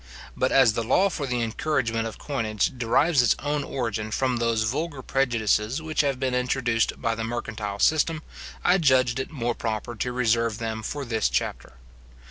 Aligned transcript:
But 0.35 0.51
as 0.51 0.73
the 0.73 0.81
law 0.83 1.09
for 1.11 1.27
the 1.27 1.43
encouragement 1.43 2.07
of 2.07 2.17
coinage 2.17 2.75
derives 2.75 3.21
its 3.21 3.35
origin 3.39 4.09
from 4.09 4.37
those 4.37 4.63
vulgar 4.63 5.03
prejudices 5.03 5.79
which 5.79 6.01
have 6.01 6.19
been 6.19 6.33
introduced 6.33 6.99
by 6.99 7.13
the 7.13 7.23
mercantile 7.23 7.77
system, 7.77 8.23
I 8.63 8.79
judged 8.79 9.19
it 9.19 9.29
more 9.29 9.53
proper 9.53 9.93
to 9.95 10.11
reserve 10.11 10.57
them 10.57 10.81
for 10.81 11.05
this 11.05 11.29
chapter. 11.29 11.73